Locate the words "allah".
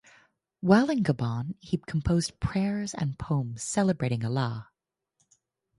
4.25-4.69